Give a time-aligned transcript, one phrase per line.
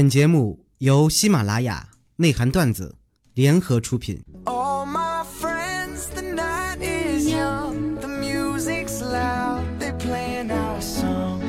[0.00, 2.96] 本节目由喜马拉雅内涵段子
[3.34, 4.24] 联合出品。
[4.46, 11.42] All my friends, the night is young, the music's loud, they're playing our song.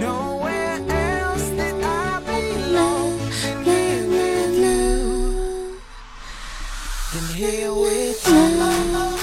[0.00, 5.76] Nowhere else that I belong than here with you.
[7.12, 9.18] Than here with you.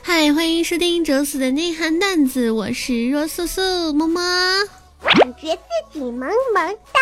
[0.00, 4.77] 嗨，欢迎收听周四的内涵段子，我是若素素，么么。
[5.02, 5.62] 感觉自
[5.92, 7.00] 己萌萌哒。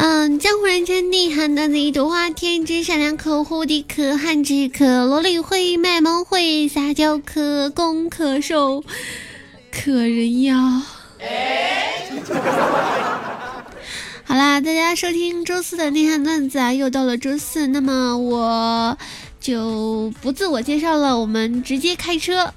[0.00, 8.84] 嗯，江湖人称内涵段子一朵花，天真善良可护的可汗之可萝莉会卖萌会撒娇可攻可受
[9.72, 10.56] 可人妖。
[14.24, 18.96] 好啦，大家收听周四的内涵段子啊，又到了周四，那么我
[19.40, 22.54] 就不自我介绍了，我们直接开车。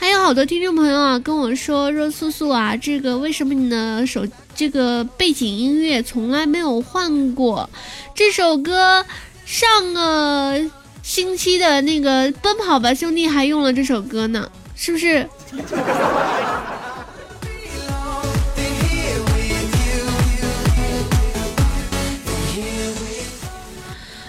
[0.00, 4.24] 还有好多听众朋友啊跟我说，说素素啊，这个为什么你的手
[4.54, 7.68] 这个背景音乐从来没有换过？
[8.14, 9.04] 这首歌
[9.44, 10.70] 上个
[11.02, 15.28] 星期的那个《奔跑吧兄弟》还用了这首歌呢，是不是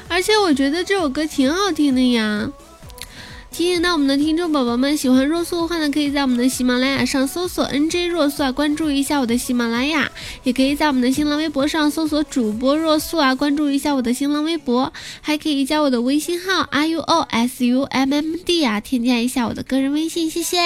[0.08, 2.50] 而且我觉得这首歌挺好听的呀。
[3.60, 10.10] 提醒到我们的听众宝宝们，喜欢若素的话呢，可以在我们的喜马拉雅上搜索 NJ 若素啊，关注一下我的喜马拉雅，
[10.44, 20.58] 也可以在我们的新浪微博上搜索主播若素啊，关注一下我的新浪微博，还可以加我的微信号 R U O S U M M D 啊，添加一下我的个人微信，谢谢。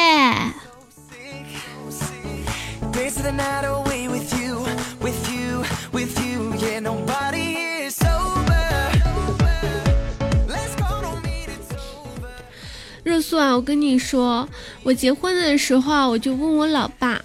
[13.24, 14.48] 素啊，我跟你说，
[14.84, 17.22] 我结婚的时候啊，我就问我老爸，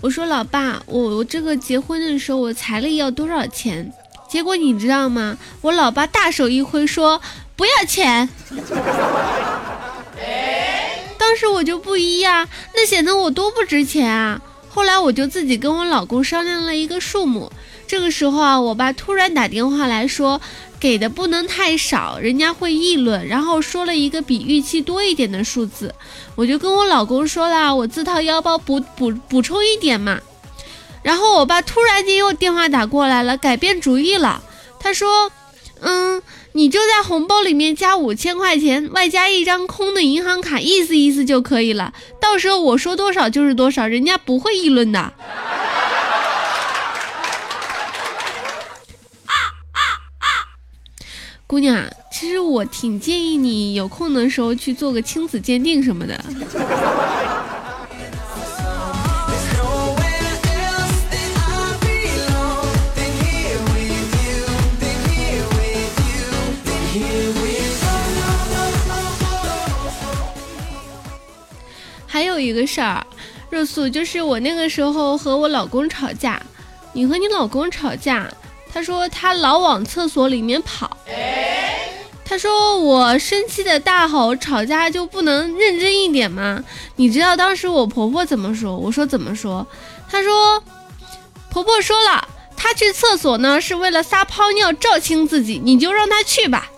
[0.00, 3.92] 我说老爸，我我这个结婚的时候我彩礼要多少钱？
[4.30, 5.36] 结果你知道吗？
[5.60, 7.20] 我老爸大手一挥说
[7.56, 8.28] 不要钱。
[11.18, 14.40] 当时我就不依呀、那显得我多不值钱啊。
[14.68, 17.50] 后来我就自己跟我老公商量了一个数目。
[17.90, 20.40] 这个时候啊，我爸突然打电话来说，
[20.78, 25.92] 给的不能太少，人家会议论，然后说了一个比预期多一点的数字。
[26.36, 30.20] 我就跟我老公说啦，我自掏腰包补补补充一点嘛。
[31.02, 34.40] 然后我爸突然间又电话打过来了，改变主意了。
[34.78, 35.32] 他说
[35.82, 41.92] ：“嗯，你就在红包里面加五千块钱，外加一张空的银行卡，意思意思就可以了。
[42.20, 45.12] 到时候我说多少就是多少，人家不会议论的。”
[51.50, 56.24] 姑娘，其实我挺建议你有空的时候去做个亲子鉴定什么的。
[72.06, 73.04] 还有一个事儿，
[73.50, 76.40] 热素就是我那个时候和我老公吵架，
[76.92, 78.32] 你和你老公吵架，
[78.72, 80.96] 他说他老往厕所里面跑，
[82.24, 86.62] 他说我生气的大吼，吵架就不能认真一点吗？
[86.94, 88.76] 你知道当时我婆婆怎么说？
[88.76, 89.66] 我说怎么说？
[90.08, 90.62] 她说
[91.50, 96.70] 婆婆说了，她去厕所呢是为了撒泡尿照清自己，你就让她去吧。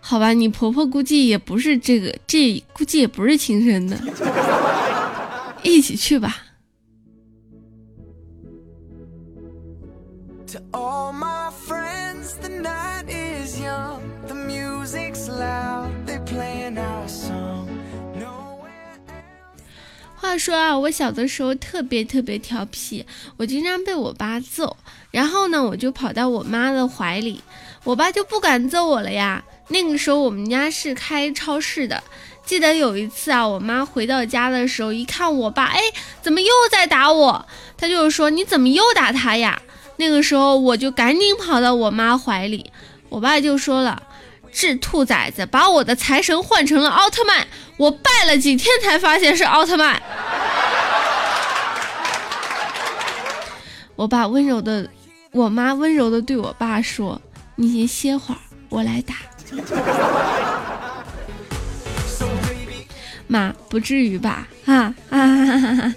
[0.00, 3.96] 好吧，你婆婆估计也不是这个，这估计也不是亲生的，
[5.62, 6.36] 一起去吧。
[10.50, 17.68] To all my friends, the night is young, the music's loud, they're playing our song.
[18.18, 19.62] Nowhere else.
[20.16, 23.06] 话说啊，我小的时候特别特别调皮，
[23.36, 24.76] 我经常被我爸揍，
[25.12, 27.40] 然后呢，我就跑到我妈的怀里，
[27.84, 29.44] 我爸就不敢揍我了呀。
[29.68, 32.02] 那个时候我们家是开超市的，
[32.44, 35.80] 记得有一次啊，我妈回到家的时候，一看我爸，哎，
[36.20, 37.46] 怎么又在打我？
[37.76, 39.62] 她就说你怎么又打他呀？
[40.00, 42.72] 那个时候我就赶紧跑到我妈怀里，
[43.10, 44.02] 我爸就说了。
[44.50, 50.02] 这兔崽子把我的财神换成了奥特曼，我拜了几天才发现是奥特曼。
[53.94, 54.88] 我爸温柔的，
[55.32, 57.20] 我妈温柔的对我爸说
[57.54, 59.14] ：“你先歇会儿，我来打。
[63.28, 64.48] ”妈，不至于吧？
[64.64, 65.94] 啊啊哈啊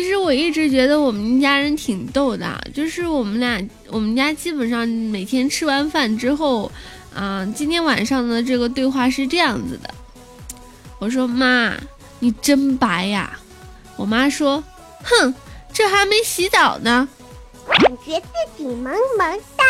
[0.00, 0.20] nowhere else.
[0.22, 6.70] 我一直觉得我们家人挺逗的，就是我们俩，我们家基本上每天吃完饭之后，
[7.14, 9.94] 啊、今天晚上的这个对话是这样子的。
[10.98, 11.74] 我说妈，
[12.18, 13.38] 你真白呀。
[13.96, 14.62] 我妈说，
[15.02, 15.34] 哼，
[15.72, 17.08] 这还没洗澡呢。
[17.68, 18.28] 感觉自
[18.58, 19.64] 己萌萌哒。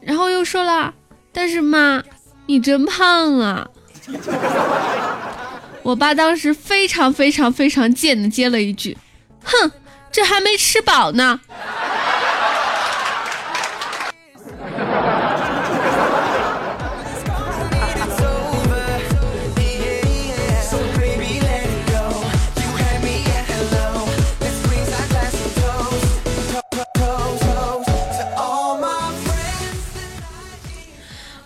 [0.00, 0.94] 然后又说了，
[1.32, 2.02] 但是妈，
[2.46, 3.68] 你真胖啊。
[5.84, 8.96] 我爸当时非常非常非常贱的接了一句，
[9.44, 9.70] 哼，
[10.10, 11.38] 这还没吃饱呢。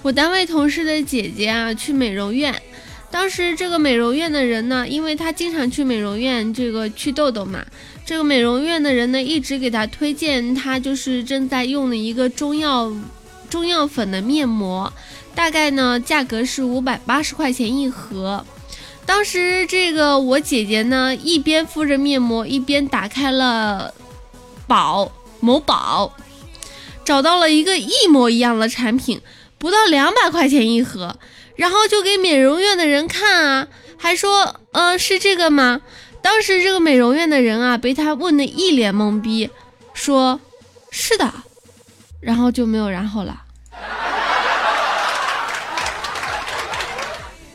[0.01, 2.55] 我单位同事的姐姐啊，去美容院。
[3.11, 7.65] 当时这个美容院的人呢，因为她经常去美容院这个祛痘痘嘛，
[8.05, 12.93] 这个美容院的人呢一直给她推荐她就是正在用的一个中药
[13.49, 14.93] 中药粉的面膜，
[15.35, 18.45] 大概呢价格是五百八十块钱一盒。
[19.07, 23.95] 当时这个我姐姐呢一边敷着面膜，一边打开了
[24.67, 25.11] 宝
[25.41, 26.15] 某宝，
[27.07, 29.23] 找到了一个一模一样的产品，
[29.57, 31.17] 不到两百块钱一盒。
[31.59, 35.81] 然后就给美容院的人看啊，还说，呃，是这个吗？
[36.23, 39.51] 当时这个美容院的人啊，被他问的一脸懵逼，
[39.93, 40.41] 说，
[40.93, 41.29] 是的，
[42.21, 43.43] 然后就没有然后了。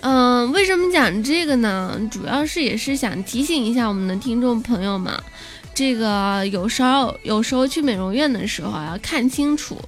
[0.01, 1.97] 嗯、 为什么讲这个呢？
[2.11, 5.13] 主要是也是想提醒一下我们的听众朋友们，
[5.73, 9.79] 这个有时候有时候去美容院的时候啊，要看清楚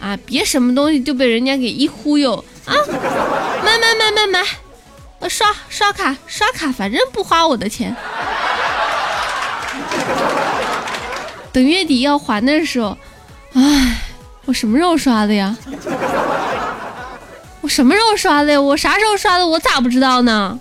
[0.00, 2.74] 啊，别什么东西就被人家给一忽悠啊，
[3.64, 4.46] 买买买买买，
[5.20, 7.96] 呃刷刷卡刷卡，反正不花我的钱。
[11.50, 12.96] 等月底要还的时候，
[13.54, 14.02] 唉，
[14.44, 15.56] 我什么时候刷的呀？
[17.62, 18.60] 我什么时候刷的呀？
[18.60, 19.46] 我啥时候刷的？
[19.46, 20.58] 我咋不知道呢？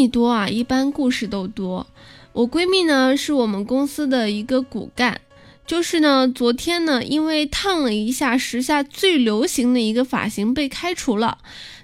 [0.00, 1.86] 蜜多啊，一般故事都多。
[2.32, 5.20] 我闺蜜呢是我们公司的一个骨干，
[5.66, 11.36] 就是呢昨天呢因为烫了一下时下最流行的一个发型被开除了。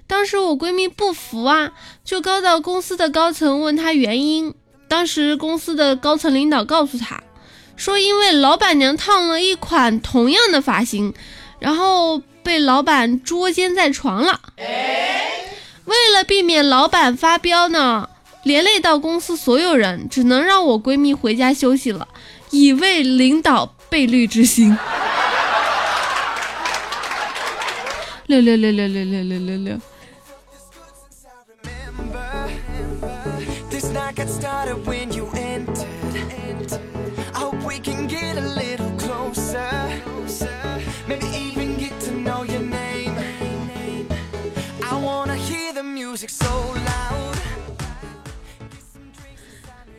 [0.07, 1.73] 当时我闺蜜不服啊，
[2.03, 4.55] 就告到公司的高层问她原因。
[4.87, 7.21] 当时公司的高层领导告诉她，
[7.75, 11.13] 说因为老板娘烫了一款同样的发型，
[11.59, 14.41] 然后被老板捉奸在床了。
[15.87, 18.09] 为了避免老板发飙呢，
[18.43, 22.07] 连累到公司所有人，只能让我闺蜜回家休息了，
[22.51, 24.77] 以慰领导被绿之心。
[28.27, 29.79] 六六六六六六六六六。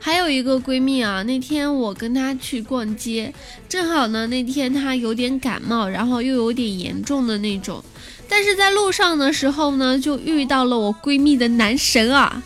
[0.09, 3.31] 还有一个闺蜜啊，那天我跟她去逛街，
[3.69, 7.85] 正好呢那天她有点感冒，然后又有点严重的那种，
[8.27, 12.43] 但是在路上的时候呢，就遇到了我闺蜜的男神啊，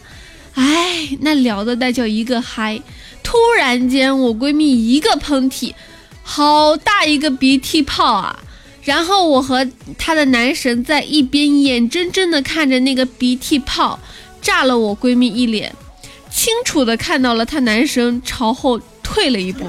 [0.54, 2.82] 哎，那聊的那叫一个嗨！
[3.22, 5.72] 突然间，我闺蜜一个喷嚏，
[6.24, 8.40] 好大一个鼻涕泡啊！
[8.82, 9.64] 然后我和
[9.96, 14.00] 她的男神在一边眼睁睁的看着那个鼻涕泡
[14.40, 15.72] 炸了我闺蜜一脸。
[16.32, 19.66] 清楚的看到了她男神朝后退了一步。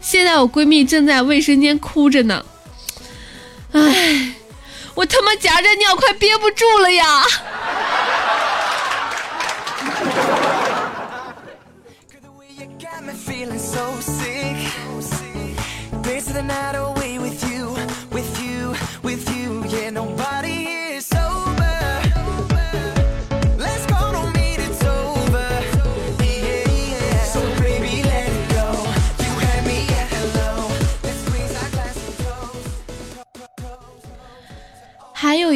[0.00, 2.44] 现在我闺蜜正在卫生间哭着呢，
[3.72, 4.32] 唉，
[4.94, 7.22] 我他妈夹着尿快憋不住了呀！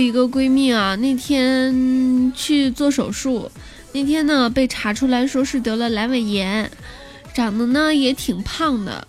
[0.04, 3.50] 一个闺蜜啊，那天去做手术，
[3.92, 6.70] 那天呢被查出来说是得了阑尾炎，
[7.34, 9.06] 长得呢也挺胖的。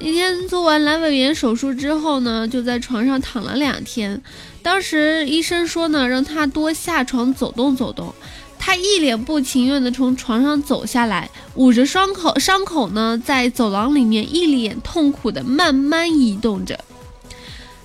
[0.00, 4.20] 那天做完阑尾炎手术之后呢，就在床上躺了两天。
[4.62, 8.12] 当时医生说呢，让她多下床走动走动。
[8.58, 16.78] 她一脸不情愿地从床上走下来，捂着伤口，伤口呢在走廊里面一脸痛苦地慢慢移动着。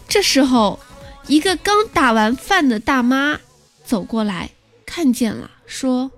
[0.07, 0.79] 这时候，
[1.27, 3.39] 一个刚打完饭的大妈
[3.83, 4.51] 走过来，
[4.85, 6.11] 看见了，说：“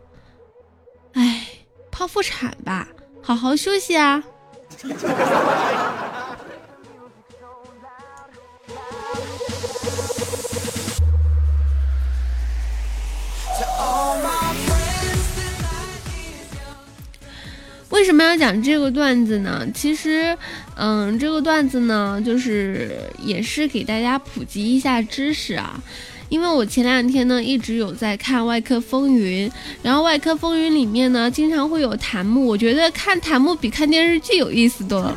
[1.14, 1.48] 哎，
[1.92, 2.88] 剖腹产吧，
[3.22, 4.24] 好好休息啊。”
[18.00, 19.68] 为什么要讲这个段子呢？
[19.74, 20.34] 其实，
[20.76, 25.78] 嗯，这个段子呢，就是也是给大家普及一下知识啊。
[26.30, 29.50] 因为我前两天呢一直有在看《外科风云》，
[29.84, 35.14] 然后《外科风云》里面呢经常会有弹幕，我觉得看弹幕比看电视剧有意思多了。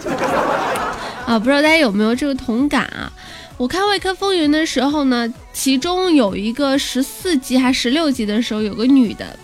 [1.25, 3.13] 啊，不知道大家有没有这个同感啊？
[3.57, 9.39] 我看《外科风云》的时候呢，其中有一个十四集还十六集的时候，有个女的。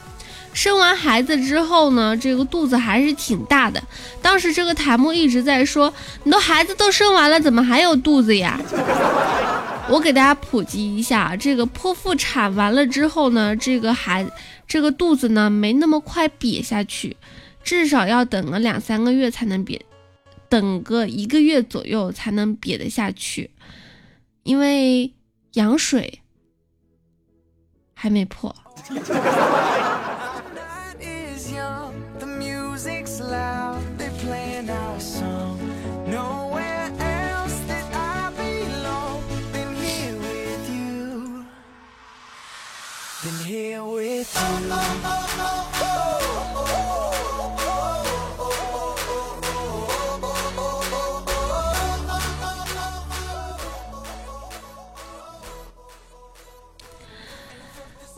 [0.52, 3.82] 生完孩子之后呢，这个肚子还是挺大的。
[4.20, 5.92] 当时这个檀木一直在说
[6.24, 8.60] ：“你都孩子都生完了，怎么还有肚子呀？”
[9.88, 14.26] 我给大家普及一下，这个剖腹产完了之后呢，这个孩
[14.66, 17.16] 这个肚子呢没那么快瘪下去，
[17.64, 19.80] 至少要等个两三个月才能瘪，
[20.50, 23.50] 等个一个月左右才能瘪得下去，
[24.42, 25.14] 因为
[25.54, 26.20] 羊水
[27.94, 28.54] 还没破。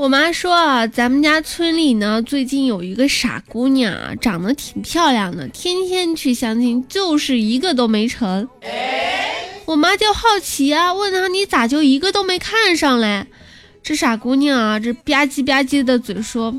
[0.01, 8.49] 我妈说啊，咱们家村里呢，最近有一个傻姑娘啊，长得挺漂亮的，天天去相亲，就是一个都没成。
[9.67, 13.27] 我妈就好奇啊，问她你咋就一个都没看上嘞？
[13.83, 16.59] 这傻姑娘啊，这吧唧吧唧的嘴说：“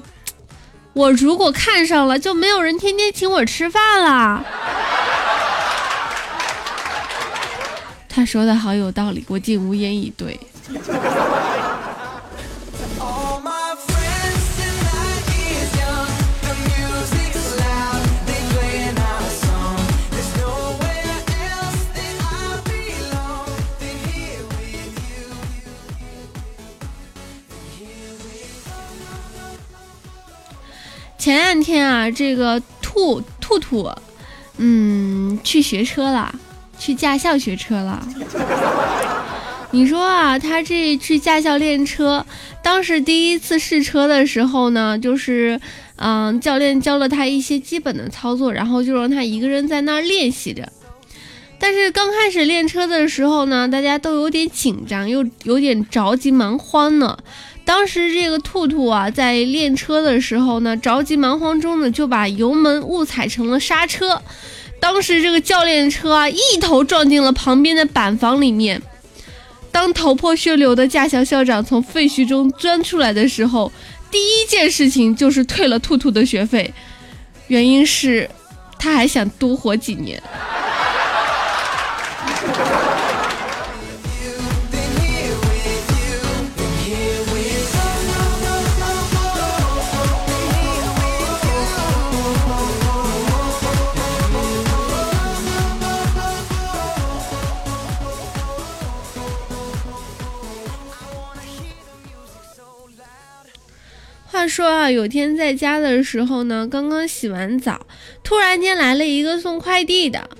[0.93, 4.45] 我如果看上了，就没有人天天请我吃饭了。”
[8.07, 10.39] 她说的好有道理，我竟无言以对。
[31.31, 33.89] 前两天啊，这个兔兔兔，
[34.57, 36.35] 嗯，去学车了，
[36.77, 38.05] 去驾校学车了。
[39.71, 42.25] 你说啊，他这去驾校练车，
[42.61, 45.57] 当时第一次试车的时候呢，就是，
[45.95, 50.67] 嗯，教练教了他一些基本的操作，然后就让他一个人在那儿练习着。
[51.57, 57.17] 但是刚开始练车的时候呢，大家都有点紧张，又有点着急忙慌呢。
[57.63, 64.22] 当时这个兔兔啊，在练车的时候呢，着急忙慌中呢，就把油门误踩成了刹车。
[64.80, 68.82] 当时这个教练车啊，一头撞进了旁边的板房里面。
[69.72, 73.72] 当头破血流的驾校校长从废墟中钻出来的时候，
[74.12, 76.74] 第一件事情就是退了兔兔的学费，
[77.48, 78.30] 原因是
[78.77, 80.22] 他还想多活几年。
[104.41, 107.86] 他说啊，有天在家的时候呢，刚刚洗完澡，
[108.24, 110.31] 突然间来了一个送快递的。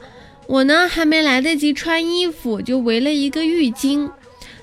[0.48, 4.10] 我呢还没来得及穿衣服，就围了一个浴巾。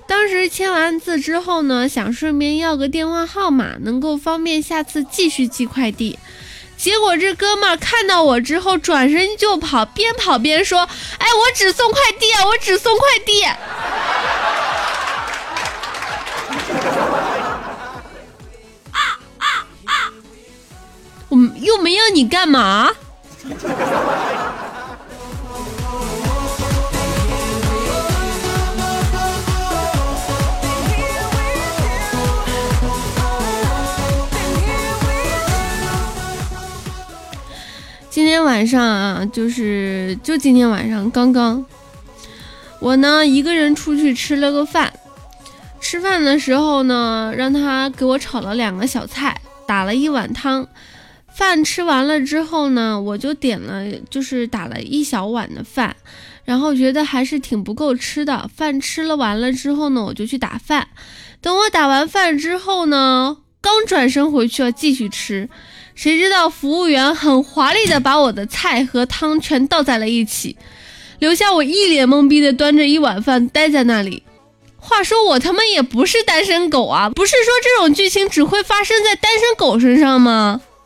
[0.09, 6.18] 当时签完字之后呢，想顺便要个电话号码，能够方便下次继续寄快递。
[6.76, 10.80] 结果这哥们儿看到我之后，转身就跑，边跑边说
[11.18, 13.45] ：“哎，我只送快递啊，我只送快递。”
[21.95, 22.90] 要你干嘛？
[38.11, 41.64] 今天晚上啊，就是就今天晚上刚刚，
[42.80, 44.92] 我呢一个人出去吃了个饭。
[45.80, 49.40] 吃饭的时候呢，让他给我炒了两个小菜。
[49.66, 50.66] 打了一碗汤。
[51.38, 55.95] 饭吃完了之后呢，我就点了，就是打了一小碗的饭，
[56.45, 58.50] 然后觉得还是挺不够吃的。
[58.57, 60.88] 饭吃了完了之后呢，我就去打饭。
[61.40, 65.49] 等我打完饭之后呢，刚转身回去要继续吃，
[65.95, 70.57] 谁知道服务员很华丽的把我的菜和汤全倒在了一起，
[71.21, 74.25] 留下我一脸懵逼的端着一碗饭待在那里。
[74.76, 80.62] 话说我他妈也不是单身狗啊，不是说这种剧情只会发生在单身狗身上吗？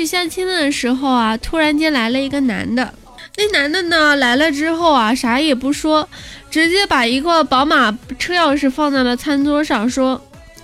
[0.00, 2.94] 去相亲的时候啊，突然间来了一个男的。
[3.36, 6.08] 那男的呢来了之后啊，啥也不说，
[6.50, 10.18] 直接把一个宝马车钥匙放在了餐桌上，说：“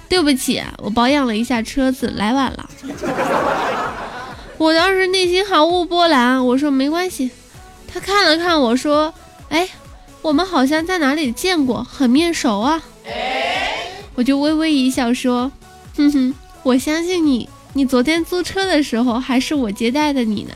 [0.08, 2.70] 对不起，我保养了一下车子，来晚了。”
[4.56, 7.30] 我当时内心毫无波澜，我说没关系。
[7.86, 9.12] 他看了看我说
[9.50, 9.68] ：“哎，
[10.22, 12.82] 我们好像在哪里见过，很面熟啊。”
[14.16, 15.52] 我就微微一笑说
[15.94, 17.46] ：“哼哼，我相信你，
[17.76, 20.54] 你昨天租车的时候还是我接待的你呢。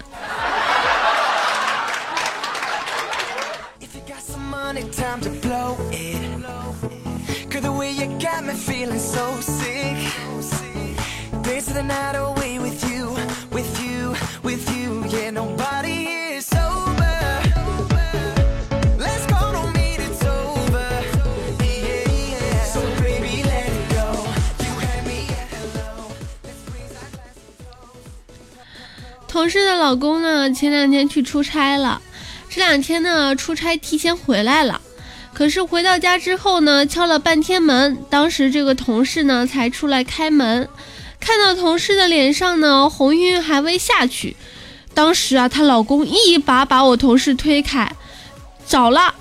[29.41, 32.03] 同事的老公呢，前两天去出差了，
[32.51, 34.83] 这两天呢出差提前回来了。
[35.33, 40.69] 可是回到家之后呢，敲了半天门，当时这个同事呢才出来开门，
[41.19, 44.37] 看到同事的脸上呢红晕还未下去，
[44.93, 47.91] 当时啊，她老公一把把我同事推开，
[48.67, 49.15] 找了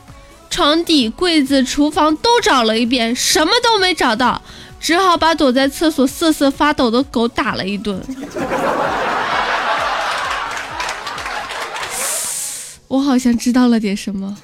[0.49, 4.41] 床底、柜子、厨房都找了一遍，什么都没找到，
[4.81, 8.03] 只好把躲在厕所瑟瑟发抖的狗打了一顿。
[12.89, 14.35] 我好像知道了点什么。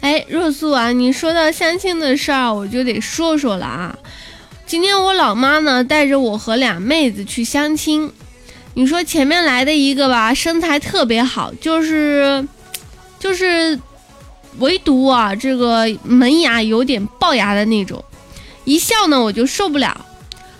[0.00, 3.96] 哎，若素啊，你说到相亲的事儿，我就得说说了啊。
[4.66, 8.12] 今天我老妈呢，带着我和俩妹子去相亲，
[8.74, 12.46] 你说前面来的一个吧，身材特别好，就是
[13.18, 13.78] 就是
[14.58, 18.04] 唯独啊这个门牙有点龅牙的那种，
[18.64, 20.04] 一笑呢我就受不了。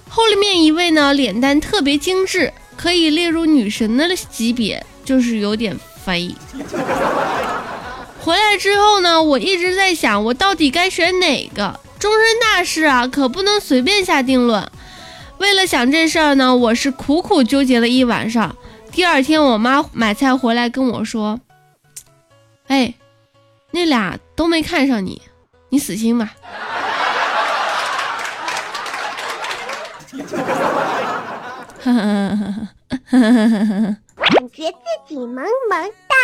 [0.08, 6.32] 后面一位呢脸蛋特别精致，可以列入女神的级别，就是有点肥。
[8.20, 11.80] 回来之后呢，我一直在想，我到底该选哪个？
[11.98, 14.70] 终身大事啊，可不能随便下定论。
[15.38, 18.56] 为了想这事儿呢，我是苦苦纠结了一晚上。
[18.90, 21.40] 第二天，我妈买菜回来跟我说
[22.68, 22.94] ：“哎，
[23.72, 25.20] 那俩都没看上你，
[25.68, 26.34] 你死心吧。”
[34.16, 36.14] 感觉自己萌萌哒。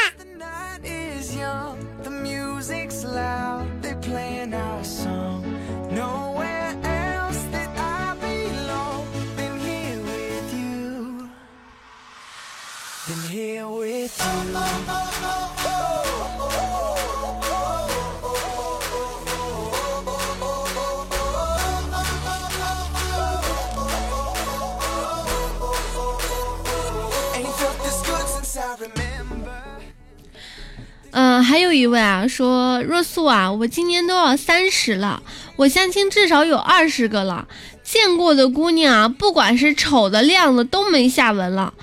[31.12, 35.22] 嗯，还有一位啊，说若素啊，我今年都要三十了，
[35.57, 37.48] 我相亲至少有二十个了，
[37.83, 41.74] 见过的姑娘啊，不管是丑的、靓的，都没下文了。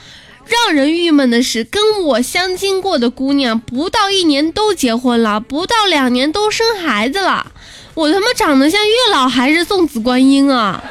[0.49, 7.51] 让人郁闷的是，跟我相亲过的姑娘，不到一年都结婚了，不到两年都生孩子了。
[7.93, 10.83] 我他妈长得像月老还是送子观音啊？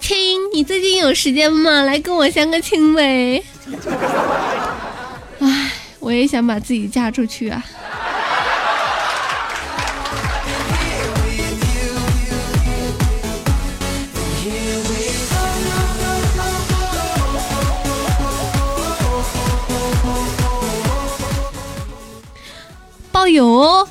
[0.00, 1.82] 亲，你最近有有时间吗？
[1.82, 3.44] 来跟我相个亲呗。
[5.38, 5.70] 唉，
[6.00, 7.64] 我也想把自己嫁出去啊。
[23.34, 23.86] 有。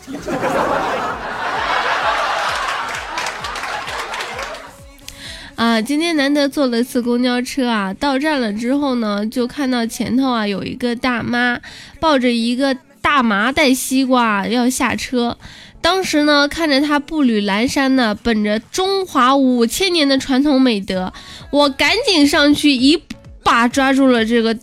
[5.55, 11.59] 啊，今天难得坐了次公交车啊，到站了之后呢，就看到前头啊有一个大妈
[11.99, 15.37] 抱着一个大麻袋西瓜要下车。
[15.79, 21.13] 当时呢，看着她步履蹒跚的，本着中华五千年的传统美德，
[21.51, 23.01] 我赶紧上去一
[23.43, 24.57] 把抓住了这个，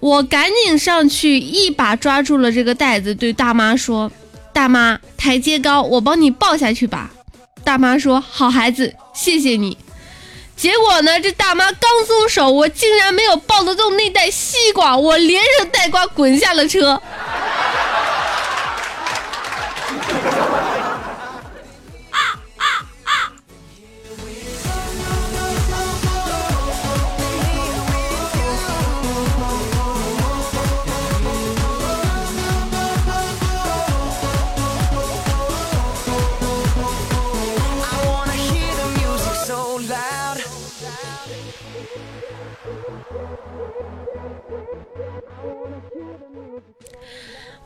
[0.00, 4.10] 我赶紧上去一把抓住了这个袋子，对大妈说
[4.52, 7.10] ：“大妈，台阶高，我帮你抱下去吧。”
[7.62, 9.76] 大妈说：“好孩子，谢谢你。”
[10.56, 17.00] 结果呢，这大妈刚松手，我竟然没有抱得动那袋西瓜，我连人带瓜滚下了车。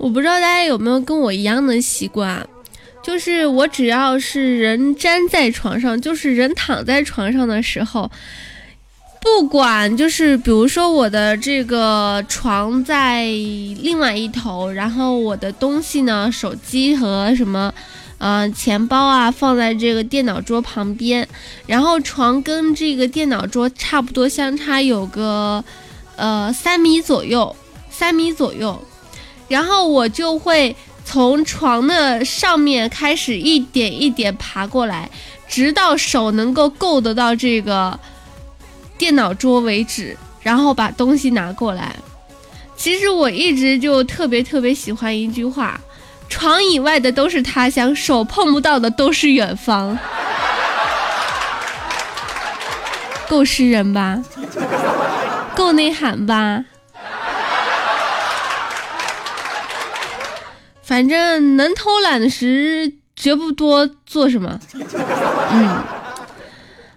[0.05, 2.47] 我不知道大家有没有跟我一样的习惯，
[3.03, 8.11] 就是我只要是人粘在床上，就是人躺在床上的时候，
[9.23, 17.73] 不管就是比如说我的这个床在另外一头，然后我的东西呢，手机和什么。
[18.19, 21.27] 呃，钱包啊放在这个电脑桌旁边，
[21.67, 25.63] 然后床跟这个电脑桌差不多相差有个
[26.17, 27.55] 呃三米左右，
[27.91, 28.83] 三米左右。
[29.49, 35.11] 然后我就会从床的上面开始一点一点爬过来，
[35.47, 37.99] 直到手能够够得到这个
[38.97, 41.95] 电脑桌为止，然后把东西拿过来。
[42.77, 45.81] 其实我一直就特别特别喜欢一句话：
[46.29, 49.97] 床以外的都是他乡，手碰不到的都是远方。
[53.29, 54.23] 够诗人吧？
[55.55, 56.65] 够内涵吧？
[60.95, 64.61] 反正能偷懒的时绝不多做什么。
[65.51, 65.83] 嗯，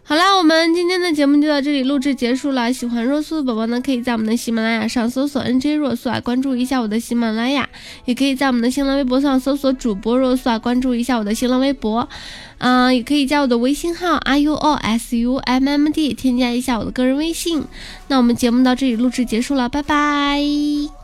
[0.03, 2.71] 好啦，我们今天的节目就到这里录制结束了。
[2.71, 7.67] 喜欢若素的宝宝呢，可以在我们的喜马拉雅上搜索 NJ 若素啊，关注一下我的喜马拉雅，
[8.05, 12.07] 也可以在我们的新浪微博上搜索主播若素啊，关注一下我的新浪微博。
[12.59, 17.63] 嗯、也可以加我的微信号 r u o s u m m d，添加一下我的个人微信。
[18.09, 20.96] 那我们节目到这里录制结束了，拜拜。